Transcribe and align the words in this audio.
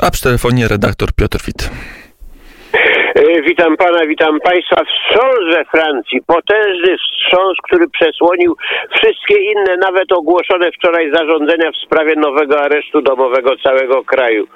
a 0.00 0.10
przy 0.10 0.22
telefonie 0.22 0.68
redaktor 0.68 1.12
Piotr 1.12 1.38
Wit. 1.46 1.70
E, 3.14 3.42
witam 3.42 3.76
pana, 3.76 4.06
witam 4.06 4.40
państwa. 4.40 4.76
Wstrząs 4.84 5.54
we 5.54 5.64
Francji, 5.64 6.20
potężny 6.26 6.96
wstrząs, 6.98 7.58
który 7.62 7.88
przesłonił 7.88 8.56
wszystkie 8.96 9.34
inne, 9.52 9.76
nawet 9.76 10.12
ogłoszone 10.12 10.72
wczoraj 10.72 11.10
zarządzenia 11.14 11.70
w 11.72 11.76
sprawie 11.76 12.14
nowego 12.16 12.60
aresztu 12.60 13.02
domowego 13.02 13.56
całego 13.56 14.04
kraju. 14.04 14.46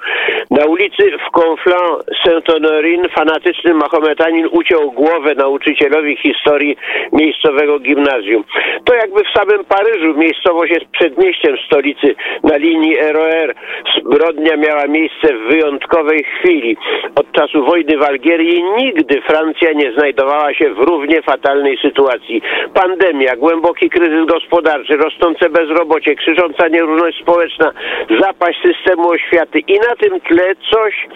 Na 0.51 0.65
ulicy 0.65 1.03
w 1.27 1.39
Conflans 1.39 2.05
Saint-Honorin 2.23 3.09
fanatyczny 3.09 3.73
mahometanin 3.73 4.47
uciął 4.51 4.91
głowę 4.91 5.35
nauczycielowi 5.35 6.17
historii 6.17 6.77
miejscowego 7.13 7.79
gimnazjum. 7.79 8.43
To 8.83 8.93
jakby 8.93 9.21
w 9.23 9.39
samym 9.39 9.65
Paryżu, 9.65 10.13
miejscowość 10.17 10.73
jest 10.73 10.85
przedmieściem 10.91 11.57
stolicy 11.65 12.15
na 12.43 12.57
linii 12.57 12.97
ROR. 13.11 13.55
Zbrodnia 13.97 14.57
miała 14.57 14.87
miejsce 14.87 15.33
w 15.33 15.49
wyjątkowej 15.49 16.23
chwili. 16.23 16.77
Od 17.15 17.31
czasu 17.31 17.65
wojny 17.65 17.97
w 17.97 18.03
Algierii 18.03 18.44
i 18.45 18.63
nigdy 18.63 19.21
Francja 19.21 19.71
nie 19.71 19.91
znajdowała 19.91 20.53
się 20.53 20.73
w 20.73 20.77
równie 20.77 21.21
fatalnej 21.21 21.77
sytuacji. 21.77 22.41
Pandemia, 22.73 23.35
głęboki 23.35 23.89
kryzys 23.89 24.25
gospodarczy, 24.25 24.97
rosnące 24.97 25.49
bezrobocie, 25.49 26.15
krzyżąca 26.15 26.67
nierówność 26.67 27.21
społeczna, 27.21 27.71
zapaść 28.19 28.59
systemu 28.61 29.09
oświaty 29.09 29.59
i 29.59 29.73
na 29.73 29.95
tym 29.95 30.21
tle 30.21 30.55
coś, 30.71 31.07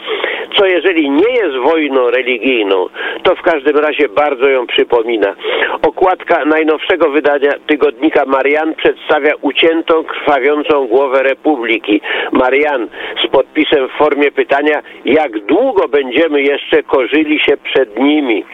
co 0.58 0.66
jeżeli 0.66 1.10
nie 1.10 1.34
jest 1.34 1.56
wojną 1.58 2.10
religijną, 2.10 2.88
to 3.24 3.36
w 3.36 3.42
każdym 3.42 3.78
razie 3.78 4.10
bardzo 4.10 4.48
ją 4.48 4.68
przypomina. 4.68 5.36
Okładka 5.82 6.46
najnowszego 6.46 7.10
wydania 7.10 7.52
tygodnika 7.68 8.26
Marian 8.26 8.76
przedstawia 8.76 9.32
uciętą, 9.42 10.04
krwawiącą 10.04 10.88
głowę 10.88 11.24
Republiki. 11.24 12.02
Marian 12.32 12.88
z 13.26 13.28
podpisem 13.28 13.88
w 13.88 13.92
formie 13.92 14.32
pytania, 14.32 14.82
jak 15.06 15.40
długo 15.40 15.88
będziemy 15.88 16.42
jeszcze 16.42 16.84
korzyli 17.20 17.40
się 17.40 17.58
przed 17.58 18.00
nimi. 18.00 18.46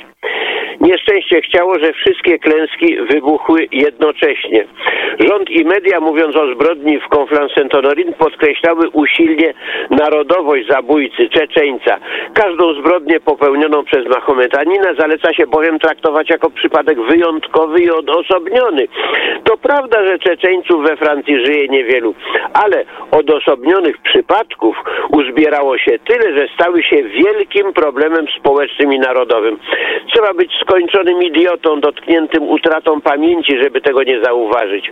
Nieszczęście 0.81 1.41
chciało, 1.41 1.79
że 1.79 1.93
wszystkie 1.93 2.39
klęski 2.39 2.97
wybuchły 3.11 3.67
jednocześnie. 3.71 4.65
Rząd 5.19 5.49
i 5.49 5.65
media, 5.65 5.99
mówiąc 5.99 6.35
o 6.35 6.53
zbrodni 6.53 6.99
w 6.99 7.09
Conflans-Saint-Honorin, 7.09 8.13
podkreślały 8.13 8.89
usilnie 8.89 9.53
narodowość 9.89 10.67
zabójcy, 10.67 11.29
Czeczeńca. 11.29 11.97
Każdą 12.33 12.73
zbrodnię 12.73 13.19
popełnioną 13.19 13.83
przez 13.83 14.05
Mahometanina 14.07 14.93
zaleca 14.93 15.33
się 15.33 15.47
bowiem 15.47 15.79
traktować 15.79 16.29
jako 16.29 16.49
przypadek 16.49 17.01
wyjątkowy 17.01 17.81
i 17.81 17.91
odosobniony. 17.91 18.87
To 19.43 19.54
prawda, 19.67 20.05
że 20.07 20.19
Czeczeńców 20.19 20.83
we 20.83 20.97
Francji 20.97 21.45
żyje 21.45 21.67
niewielu, 21.67 22.15
ale 22.53 22.85
odosobnionych 23.11 23.97
przypadków 23.97 24.75
uzbierało 25.11 25.77
się 25.77 25.99
tyle, 25.99 26.37
że 26.37 26.47
stały 26.53 26.83
się 26.83 27.03
wielkim 27.03 27.73
problemem 27.73 28.25
społecznym 28.39 28.93
i 28.93 28.99
narodowym. 28.99 29.59
Trzeba 30.13 30.33
być 30.33 30.51
skończonym 30.61 31.23
idiotą, 31.23 31.79
dotkniętym 31.79 32.43
utratą 32.49 33.01
pamięci, 33.01 33.57
żeby 33.63 33.81
tego 33.81 34.03
nie 34.03 34.23
zauważyć. 34.23 34.91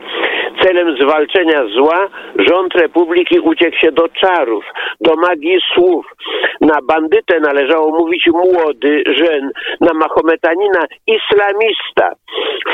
Celem 0.62 0.98
zwalczenia 0.98 1.66
zła 1.66 2.08
rząd 2.36 2.76
Republiki 2.76 3.40
uciekł 3.40 3.78
się 3.78 3.92
do 3.92 4.08
czarów, 4.10 4.66
do 5.02 5.16
magii 5.16 5.58
słów. 5.74 6.06
Na 6.62 6.80
bandytę 6.84 7.40
należało 7.40 8.00
mówić 8.00 8.28
młody, 8.28 9.04
żen, 9.08 9.52
na 9.82 9.94
mahometanina 9.94 10.86
islamista. 11.08 12.12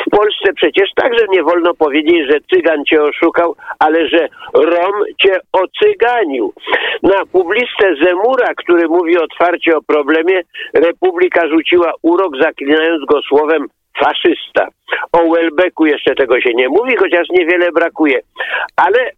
W 0.08 0.18
Polsce 0.18 0.54
przecież 0.56 0.90
także 0.96 1.26
nie 1.30 1.44
wolno 1.44 1.74
powiedzieć, 1.74 1.89
że 2.32 2.40
cygan 2.54 2.86
cię 2.86 3.04
oszukał, 3.04 3.56
ale 3.80 4.08
że 4.08 4.28
Rom 4.54 5.04
cię 5.22 5.40
ocyganił. 5.52 6.54
Na 7.04 7.26
publistę 7.32 7.96
Zemura, 8.04 8.54
który 8.58 8.88
mówi 8.88 9.18
otwarcie 9.18 9.78
o 9.78 9.82
problemie, 9.82 10.42
Republika 10.74 11.48
rzuciła 11.48 11.94
urok 12.02 12.38
zaklinając 12.42 13.06
go 13.06 13.22
słowem 13.22 13.68
faszysta. 14.00 14.68
O 15.12 15.32
Welbecku 15.36 15.86
jeszcze 15.86 16.16
tego 16.16 16.42
się 16.42 16.50
nie 16.54 16.70
mówi, 16.70 16.96
chociaż 16.96 17.28
niewiele 17.30 17.72
brakuje. 17.72 18.20
Ale 18.76 19.12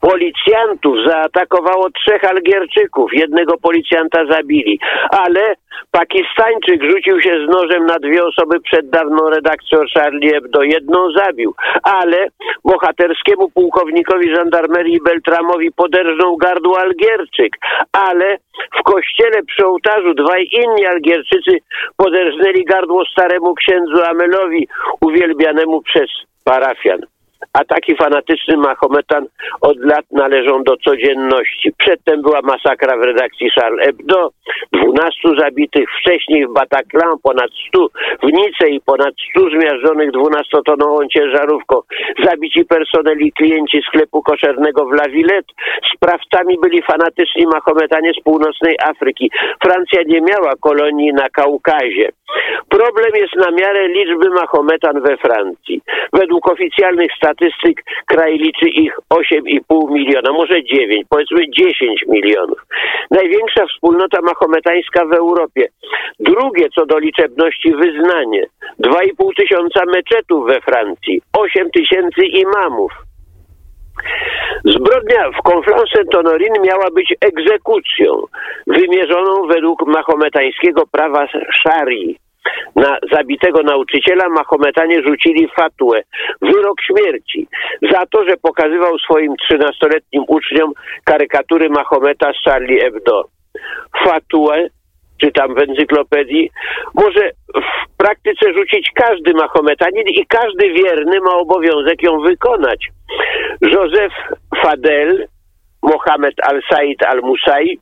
policjantów 0.00 0.96
zaatakowało 1.06 1.90
trzech 1.90 2.24
Algierczyków. 2.24 3.10
Jednego 3.14 3.58
policjanta 3.58 4.26
zabili. 4.26 4.78
Ale 5.10 5.54
Pakistańczyk 5.90 6.82
rzucił 6.82 7.22
się 7.22 7.46
z 7.46 7.48
nożem 7.48 7.86
na 7.86 7.98
dwie 7.98 8.24
osoby 8.24 8.60
przed 8.60 8.90
dawną 8.90 9.30
redakcją 9.30 9.78
Charlie 9.94 10.30
Hebdo. 10.30 10.62
Jedną 10.62 11.12
zabił. 11.12 11.54
Ale 11.82 12.28
bohaterskiemu 12.64 13.50
pułkownikowi 13.50 14.34
żandarmerii 14.34 15.00
Beltramowi 15.04 15.72
poderżnął 15.72 16.36
gardło 16.36 16.80
Algierczyk. 16.80 17.56
Ale 17.92 18.38
w 18.80 18.82
kościele 18.82 19.42
przy 19.42 19.66
ołtarzu 19.66 20.14
dwaj 20.14 20.48
inni 20.52 20.86
Algierczycy 20.86 21.58
poderżnęli 21.96 22.64
gardło 22.64 23.04
staremu 23.04 23.54
księdzu 23.54 24.02
Amelowi, 24.02 24.68
uwielbianemu 25.00 25.82
przez 25.82 26.10
parafian. 26.44 27.00
Ataki 27.52 27.96
fanatyczny 27.96 28.56
Mahometan 28.56 29.26
od 29.60 29.78
lat 29.78 30.04
należą 30.10 30.62
do 30.62 30.76
codzienności. 30.76 31.72
Przedtem 31.78 32.22
była 32.22 32.40
masakra 32.42 32.96
w 32.96 33.02
redakcji 33.02 33.50
Charles 33.50 33.86
Hebdo, 33.86 34.30
12 34.72 35.28
zabitych, 35.38 35.88
wcześniej 36.00 36.46
w 36.46 36.52
Bataclan 36.52 37.18
ponad 37.22 37.50
100, 37.68 37.86
w 38.22 38.32
Nicei 38.32 38.80
ponad 38.86 39.14
100 39.30 39.40
zmiażdżonych 39.50 40.10
12-tonową 40.10 41.08
ciężarówką, 41.08 41.80
zabici 42.24 42.64
personel 42.64 43.18
i 43.18 43.32
klienci 43.32 43.82
sklepu 43.88 44.22
koszernego 44.22 44.86
w 44.86 44.92
La 44.92 45.08
Villette. 45.08 45.52
Sprawcami 45.96 46.58
byli 46.62 46.82
fanatyczni 46.82 47.46
Mahometanie 47.46 48.12
z 48.20 48.22
północnej 48.22 48.76
Afryki. 48.84 49.30
Francja 49.62 50.02
nie 50.06 50.20
miała 50.20 50.52
kolonii 50.60 51.12
na 51.12 51.28
Kaukazie. 51.28 52.08
Problem 52.68 53.10
jest 53.14 53.36
na 53.36 53.50
miarę 53.50 53.88
liczby 53.88 54.30
Mahometan 54.30 55.00
we 55.02 55.16
Francji. 55.16 55.82
Według 56.12 56.52
oficjalnych 56.52 57.12
statystyk 57.16 57.29
kraj 58.06 58.38
liczy 58.38 58.68
ich 58.68 58.92
8,5 59.14 59.90
miliona, 59.90 60.32
może 60.32 60.64
9, 60.64 61.06
powiedzmy 61.08 61.50
10 61.50 62.04
milionów. 62.08 62.58
Największa 63.10 63.66
wspólnota 63.66 64.18
mahometańska 64.22 65.04
w 65.04 65.12
Europie. 65.12 65.68
Drugie 66.20 66.68
co 66.74 66.86
do 66.86 66.98
liczebności 66.98 67.74
wyznanie. 67.74 68.46
2,5 68.84 69.34
tysiąca 69.36 69.80
meczetów 69.86 70.46
we 70.46 70.60
Francji, 70.60 71.22
8 71.32 71.70
tysięcy 71.70 72.26
imamów. 72.26 72.92
Zbrodnia 74.64 75.30
w 75.30 75.42
Conflans-Saint-Honorin 75.48 76.62
miała 76.66 76.90
być 76.90 77.14
egzekucją 77.20 78.22
wymierzoną 78.66 79.46
według 79.46 79.86
mahometańskiego 79.86 80.86
prawa 80.86 81.26
szarii. 81.52 82.18
Na 82.76 82.98
zabitego 83.12 83.62
nauczyciela 83.62 84.28
Mahometanie 84.28 85.02
rzucili 85.02 85.48
fatłę, 85.56 86.02
wyrok 86.42 86.76
śmierci, 86.82 87.48
za 87.92 88.06
to, 88.06 88.24
że 88.24 88.36
pokazywał 88.36 88.98
swoim 88.98 89.36
trzynastoletnim 89.36 90.24
uczniom 90.28 90.72
karykatury 91.04 91.68
Mahometa 91.68 92.32
z 92.32 92.44
Charlie 92.44 92.80
Hebdo. 92.80 93.24
Fatłę 94.04 94.68
czytam 95.20 95.54
w 95.54 95.58
encyklopedii, 95.58 96.50
może 96.94 97.30
w 97.54 97.96
praktyce 97.96 98.52
rzucić 98.52 98.90
każdy 98.94 99.34
Mahometanin 99.34 100.08
i 100.08 100.26
każdy 100.26 100.72
wierny 100.72 101.20
ma 101.20 101.34
obowiązek 101.34 102.02
ją 102.02 102.20
wykonać. 102.20 102.88
Józef 103.60 104.12
Fadel, 104.62 105.26
Mohamed 105.82 106.34
Al-Said 106.42 107.02
Al-Musai, 107.02 107.78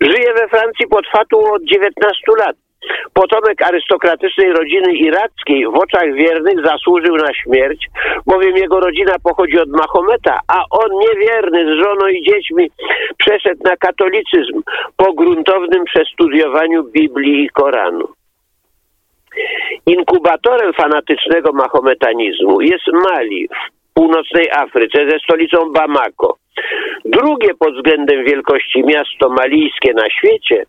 żyje 0.00 0.34
we 0.34 0.48
Francji 0.48 0.86
pod 0.86 1.06
fatłą 1.08 1.52
od 1.52 1.62
19 1.62 2.22
lat. 2.38 2.56
Potomek 3.14 3.62
arystokratycznej 3.62 4.52
rodziny 4.52 4.92
irackiej 4.92 5.66
w 5.66 5.74
oczach 5.74 6.14
wiernych 6.14 6.66
zasłużył 6.66 7.16
na 7.16 7.34
śmierć, 7.34 7.88
bowiem 8.26 8.56
jego 8.56 8.80
rodzina 8.80 9.14
pochodzi 9.22 9.58
od 9.58 9.68
Mahometa, 9.68 10.38
a 10.48 10.62
on 10.70 10.90
niewierny 10.98 11.64
z 11.64 11.82
żoną 11.82 12.06
i 12.06 12.22
dziećmi 12.22 12.70
przeszedł 13.18 13.60
na 13.64 13.76
katolicyzm 13.76 14.62
po 14.96 15.12
gruntownym 15.12 15.84
przestudiowaniu 15.84 16.84
Biblii 16.84 17.44
i 17.44 17.50
Koranu. 17.50 18.08
Inkubatorem 19.86 20.72
fanatycznego 20.72 21.52
mahometanizmu 21.52 22.60
jest 22.60 22.86
Mali 22.92 23.48
w 23.48 23.94
północnej 23.94 24.50
Afryce 24.50 25.10
ze 25.10 25.18
stolicą 25.18 25.72
Bamako. 25.72 26.36
Drugie 27.04 27.54
pod 27.54 27.74
względem 27.74 28.24
wielkości 28.24 28.84
miasto 28.86 29.28
malijskie 29.28 29.92
na 29.94 30.10
świecie 30.10 30.66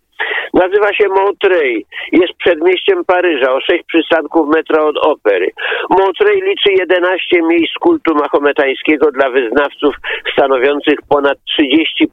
nazywa 0.54 0.94
się 0.94 1.08
Montreuil. 1.08 1.84
Jest 2.12 2.34
przedmieściem 2.34 3.06
Paryża, 3.06 3.54
o 3.54 3.62
sześć 3.62 3.84
przystanków 3.88 4.48
metra 4.56 4.84
od 4.84 4.98
opery. 4.98 5.52
Montreuil 5.90 6.44
liczy 6.44 6.72
11 6.80 7.42
miejsc 7.42 7.74
kultu 7.74 8.16
mahometańskiego 8.16 9.12
dla 9.12 9.30
wyznawców 9.30 9.96
stanowiących 10.34 11.00
ponad 11.10 11.38
30% 11.60 12.08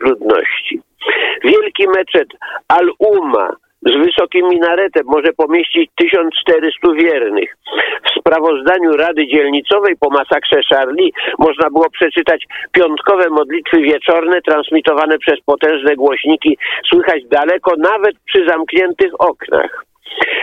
ludności. 0.00 0.80
Wielki 1.44 1.88
meczet 1.88 2.28
Al-Umma 2.68 3.56
z 3.82 4.06
wysokim 4.06 4.48
minaretem 4.48 5.02
może 5.06 5.32
pomieścić 5.32 5.90
1400 5.96 6.92
wiernych. 6.92 7.56
W 8.04 8.20
sprawozdaniu 8.20 8.92
Rady 8.92 9.26
Dzielnicowej 9.26 9.96
po 10.00 10.10
masakrze 10.10 10.60
Charlie 10.70 11.10
można 11.38 11.70
było 11.70 11.90
przeczytać 11.90 12.44
piątkowe 12.72 13.30
modlitwy 13.30 13.80
wieczorne 13.80 14.40
transmitowane 14.42 15.18
przez 15.18 15.40
potężne 15.46 15.96
głośniki, 15.96 16.58
słychać 16.90 17.22
daleko 17.30 17.72
nawet 17.78 18.14
przy 18.26 18.46
zamkniętych 18.48 19.12
oknach. 19.18 19.87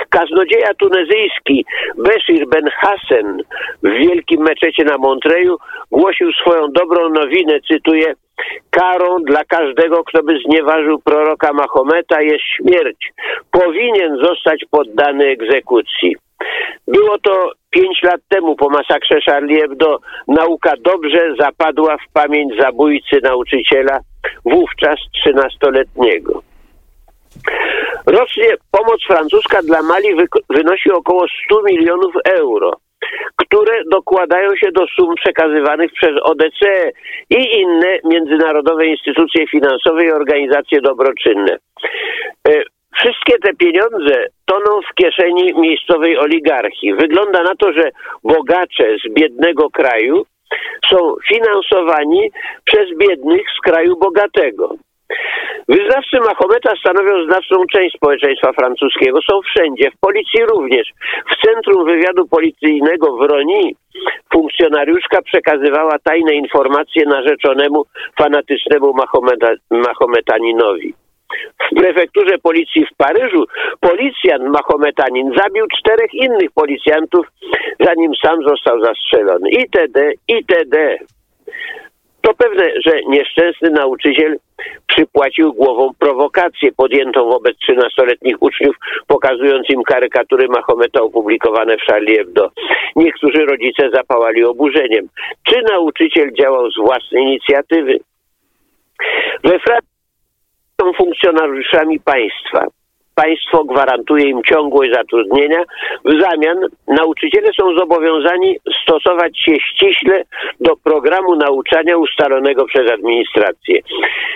Kaznodzieja 0.10 0.74
tunezyjski 0.74 1.66
Beshir 1.98 2.48
Ben 2.48 2.70
Hassen 2.80 3.42
w 3.84 3.90
wielkim 3.90 4.42
meczecie 4.42 4.84
na 4.84 4.98
Montreju 4.98 5.58
głosił 5.92 6.32
swoją 6.32 6.72
dobrą 6.72 7.10
nowinę, 7.10 7.60
cytuję, 7.72 8.14
karą 8.70 9.24
dla 9.24 9.44
każdego, 9.44 10.04
kto 10.04 10.24
by 10.24 10.40
znieważył 10.46 11.00
proroka 11.00 11.54
Mahometa 11.54 12.22
jest 12.22 12.44
śmierć. 12.56 13.14
Powinien 13.52 14.18
zostać 14.18 14.66
poddany 14.72 15.26
egzekucji. 15.26 16.16
Było 16.88 17.18
to 17.20 17.52
pięć 17.70 18.04
lat 18.04 18.22
temu 18.30 18.56
po 18.56 18.70
masakrze 18.70 19.20
Charlie 19.26 19.62
Hebdo. 19.62 20.00
Nauka 20.28 20.74
dobrze 20.82 21.36
zapadła 21.40 21.98
w 21.98 22.14
pamięć 22.14 22.54
zabójcy 22.60 23.20
nauczyciela, 23.24 24.00
wówczas 24.46 25.00
trzynastoletniego. 25.14 26.42
Rocznie 28.06 28.48
pomoc 28.72 29.04
francuska 29.08 29.62
dla 29.62 29.82
Mali 29.82 30.16
wynosi 30.50 30.92
około 30.92 31.26
100 31.46 31.62
milionów 31.64 32.14
euro, 32.26 32.72
które 33.38 33.82
dokładają 33.92 34.56
się 34.56 34.72
do 34.72 34.86
sum 34.88 35.16
przekazywanych 35.16 35.92
przez 35.94 36.12
ODC 36.24 36.92
i 37.30 37.60
inne 37.62 38.00
międzynarodowe 38.04 38.86
instytucje 38.86 39.48
finansowe 39.48 40.06
i 40.06 40.12
organizacje 40.12 40.82
dobroczynne. 40.82 41.58
E, 42.48 42.64
wszystkie 42.96 43.40
te 43.44 43.54
pieniądze 43.54 44.26
toną 44.46 44.82
w 44.82 44.96
kieszeni 44.96 45.54
miejscowej 45.54 46.18
oligarchii. 46.18 46.94
Wygląda 46.94 47.44
na 47.44 47.56
to, 47.56 47.74
że 47.74 47.90
bogacze 48.24 48.98
z 49.06 49.14
biednego 49.14 49.70
kraju 49.70 50.26
są 50.90 51.16
finansowani 51.28 52.32
przez 52.66 52.98
biednych 52.98 53.42
z 53.58 53.62
kraju 53.70 53.96
bogatego. 53.98 54.76
Wyznawcy 55.68 56.18
Mahometa 56.20 56.74
stanowią 56.80 57.26
znaczną 57.26 57.66
część 57.74 57.96
społeczeństwa 57.96 58.54
francuskiego. 58.54 59.20
Są 59.32 59.42
wszędzie, 59.42 59.92
w 59.92 60.00
policji 60.00 60.46
również. 60.46 60.88
W 61.32 61.46
Centrum 61.46 61.86
Wywiadu 61.86 62.28
Policyjnego 62.28 63.18
w 63.18 63.22
Roni 63.22 63.76
funkcjonariuszka 64.34 65.22
przekazywała 65.22 66.00
tajne 66.04 66.34
informacje 66.34 67.06
narzeczonemu 67.06 67.86
fanatycznemu 68.18 68.94
Mahometa, 68.94 69.50
Mahometaninowi. 69.72 70.94
W 71.72 71.76
prefekturze 71.76 72.38
policji 72.38 72.86
w 72.86 72.96
Paryżu 72.98 73.46
policjant 73.80 74.44
Mahometanin 74.44 75.32
zabił 75.38 75.66
czterech 75.80 76.14
innych 76.14 76.52
policjantów, 76.52 77.28
zanim 77.80 78.12
sam 78.26 78.44
został 78.44 78.80
zastrzelony. 78.82 79.50
Itd., 79.50 80.12
itd. 80.28 80.98
To 82.26 82.34
pewne, 82.34 82.66
że 82.86 82.92
nieszczęsny 83.08 83.70
nauczyciel 83.70 84.38
przypłacił 84.88 85.54
głową 85.54 85.92
prowokację 86.00 86.72
podjętą 86.72 87.30
wobec 87.30 87.56
13-letnich 87.70 88.36
uczniów, 88.40 88.76
pokazując 89.08 89.70
im 89.70 89.84
karykatury 89.84 90.48
Mahometa 90.48 91.02
opublikowane 91.02 91.78
w 91.78 91.82
Charlie 91.82 92.18
Hebdo. 92.18 92.52
Niektórzy 92.96 93.46
rodzice 93.46 93.90
zapałali 93.94 94.44
oburzeniem. 94.44 95.08
Czy 95.50 95.62
nauczyciel 95.72 96.32
działał 96.40 96.72
z 96.72 96.78
własnej 96.78 97.24
inicjatywy? 97.24 98.00
We 99.44 99.60
Francji 99.60 99.90
są 100.82 100.94
funkcjonariuszami 100.94 102.00
państwa 102.00 102.68
państwo 103.16 103.64
gwarantuje 103.64 104.30
im 104.30 104.44
ciągłość 104.44 104.92
zatrudnienia. 104.94 105.64
W 106.06 106.22
zamian 106.22 106.58
nauczyciele 106.88 107.50
są 107.60 107.78
zobowiązani 107.78 108.58
stosować 108.84 109.40
się 109.40 109.56
ściśle 109.60 110.24
do 110.60 110.76
programu 110.84 111.36
nauczania 111.36 111.98
ustalonego 111.98 112.66
przez 112.66 112.92
administrację. 112.92 113.80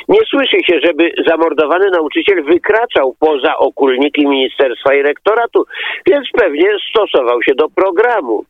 Nie 0.07 0.19
słyszy 0.29 0.57
się, 0.63 0.79
żeby 0.83 1.11
zamordowany 1.27 1.89
nauczyciel 1.89 2.43
wykraczał 2.43 3.15
poza 3.19 3.57
okulniki 3.57 4.27
ministerstwa 4.27 4.93
i 4.93 5.01
rektoratu, 5.01 5.65
więc 6.07 6.27
pewnie 6.37 6.67
stosował 6.89 7.43
się 7.43 7.55
do 7.55 7.69
programu. 7.69 8.45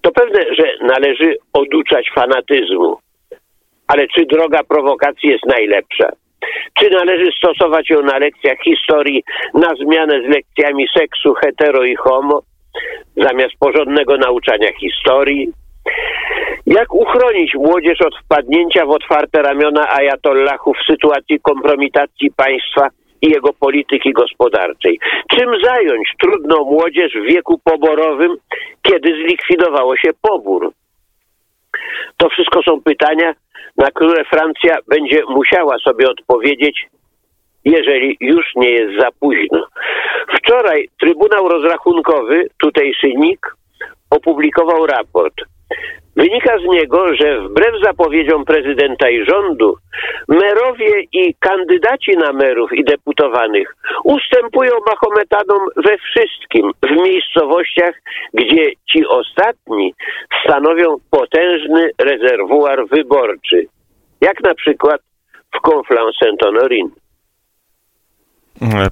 To 0.00 0.10
pewne, 0.12 0.40
że 0.54 0.64
należy 0.82 1.36
oduczać 1.52 2.10
fanatyzmu. 2.14 2.96
Ale 3.88 4.06
czy 4.08 4.26
droga 4.26 4.62
prowokacji 4.68 5.30
jest 5.30 5.46
najlepsza? 5.46 6.08
Czy 6.78 6.90
należy 6.90 7.30
stosować 7.38 7.90
ją 7.90 8.02
na 8.02 8.18
lekcjach 8.18 8.58
historii 8.64 9.24
na 9.54 9.68
zmianę 9.74 10.20
z 10.22 10.34
lekcjami 10.34 10.86
seksu 10.98 11.34
hetero 11.34 11.84
i 11.84 11.96
homo, 11.96 12.42
zamiast 13.16 13.54
porządnego 13.60 14.16
nauczania 14.16 14.72
historii? 14.80 15.52
Jak 16.66 16.94
uchronić 16.94 17.54
młodzież 17.54 18.00
od 18.00 18.14
wpadnięcia 18.24 18.86
w 18.86 18.90
otwarte 18.90 19.42
ramiona 19.42 19.88
ajatollahów 19.90 20.76
w 20.76 20.92
sytuacji 20.92 21.40
kompromitacji 21.40 22.32
państwa 22.36 22.88
i 23.22 23.30
jego 23.30 23.52
polityki 23.52 24.12
gospodarczej? 24.12 24.98
Czym 25.30 25.50
zająć 25.64 26.12
trudną 26.20 26.64
młodzież 26.64 27.12
w 27.12 27.32
wieku 27.32 27.60
poborowym, 27.64 28.36
kiedy 28.82 29.08
zlikwidowało 29.14 29.96
się 29.96 30.10
pobór? 30.22 30.72
To 32.16 32.28
wszystko 32.28 32.62
są 32.62 32.82
pytania, 32.82 33.34
na 33.80 33.90
które 33.90 34.24
Francja 34.24 34.78
będzie 34.88 35.22
musiała 35.28 35.78
sobie 35.78 36.10
odpowiedzieć, 36.10 36.86
jeżeli 37.64 38.16
już 38.20 38.46
nie 38.56 38.70
jest 38.70 39.00
za 39.00 39.08
późno. 39.20 39.66
Wczoraj 40.36 40.88
Trybunał 41.00 41.48
Rozrachunkowy, 41.48 42.48
tutejszy 42.58 43.06
NIK, 43.06 43.56
opublikował 44.10 44.86
raport. 44.86 45.34
Wynika 46.16 46.58
z 46.58 46.64
niego, 46.64 47.14
że 47.14 47.40
wbrew 47.40 47.74
zapowiedziom 47.84 48.44
prezydenta 48.44 49.10
i 49.10 49.24
rządu, 49.24 49.76
merowie 50.28 51.02
i 51.12 51.34
kandydaci 51.34 52.10
na 52.10 52.32
merów 52.32 52.72
i 52.72 52.84
deputowanych 52.84 53.76
ustępują 54.04 54.72
Mahometanom 54.90 55.68
we 55.76 55.98
wszystkim, 55.98 56.70
w 56.82 56.90
miejscowościach, 56.90 57.94
gdzie 58.34 58.72
ci 58.92 59.06
ostatni 59.06 59.94
stanowią 60.44 60.96
potężny 61.10 61.90
rezerwuar 61.98 62.86
wyborczy, 62.88 63.66
jak 64.20 64.40
na 64.40 64.54
przykład 64.54 65.00
w 65.54 65.68
Conflans-Saint-Honorin. 65.68 66.88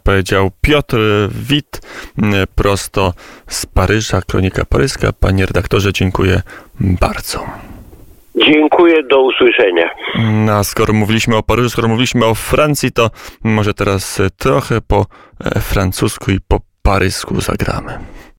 Powiedział 0.03 0.51
Piotr 0.61 0.99
Wit 1.31 1.81
prosto 2.55 3.13
z 3.47 3.67
Paryża, 3.67 4.23
Kronika 4.23 4.65
Paryska. 4.65 5.13
Panie 5.13 5.47
redaktorze, 5.47 5.93
dziękuję 5.93 6.43
bardzo. 6.81 7.47
Dziękuję, 8.47 9.03
do 9.03 9.23
usłyszenia. 9.23 9.91
No, 10.19 10.53
a 10.53 10.65
skoro 10.65 10.93
mówiliśmy 10.93 11.37
o 11.37 11.43
Paryżu, 11.43 11.71
skoro 11.71 11.89
mówiliśmy 11.89 12.25
o 12.25 12.35
Francji, 12.35 12.93
to 12.93 13.11
może 13.45 13.75
teraz 13.75 14.23
trochę 14.37 14.81
po 14.81 15.07
e, 15.45 15.61
francusku 15.61 16.31
i 16.31 16.41
po 16.49 16.61
parysku 16.83 17.41
zagramy. 17.41 17.99